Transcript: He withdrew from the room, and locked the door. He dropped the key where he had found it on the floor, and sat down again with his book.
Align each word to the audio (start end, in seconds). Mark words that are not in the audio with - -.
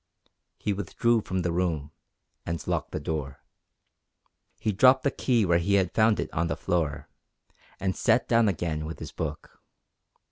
He 0.57 0.73
withdrew 0.73 1.21
from 1.21 1.43
the 1.43 1.51
room, 1.51 1.91
and 2.43 2.65
locked 2.65 2.89
the 2.89 2.99
door. 2.99 3.37
He 4.59 4.71
dropped 4.71 5.03
the 5.03 5.11
key 5.11 5.45
where 5.45 5.59
he 5.59 5.75
had 5.75 5.93
found 5.93 6.19
it 6.19 6.33
on 6.33 6.47
the 6.47 6.57
floor, 6.57 7.07
and 7.79 7.95
sat 7.95 8.27
down 8.27 8.47
again 8.49 8.85
with 8.87 8.97
his 8.97 9.11
book. 9.11 9.61